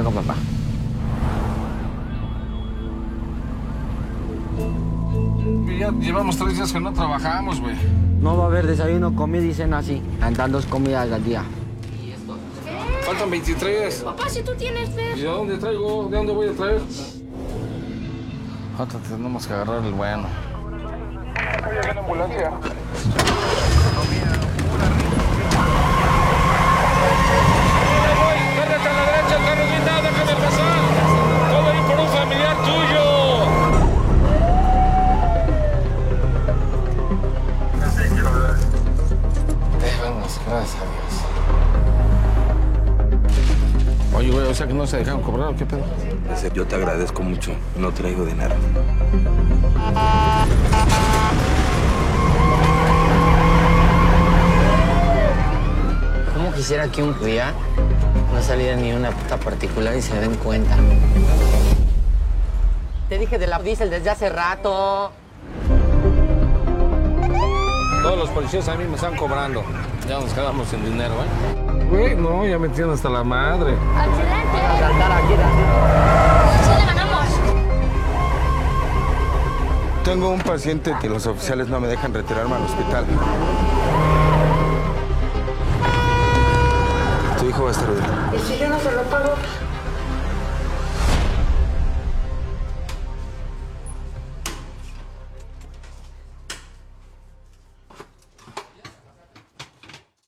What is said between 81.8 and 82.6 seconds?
me dejan retirarme